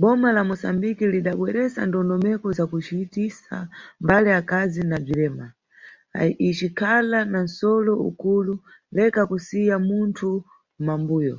Bma 0.00 0.28
la 0.36 0.42
Mosambiki, 0.48 1.04
lidabweresa 1.12 1.80
ndondomeko 1.86 2.48
za 2.58 2.64
kucitisa 2.70 3.56
mbali 4.04 4.30
akazi 4.40 4.80
na 4.90 4.96
bzirema, 5.02 5.46
icikhala 6.48 7.18
na 7.32 7.40
nʼsolo 7.46 7.92
ukulu 8.08 8.54
"Leka 8.96 9.22
kusiya 9.30 9.76
munthu 9.86 10.30
mʼmambuyo". 10.42 11.36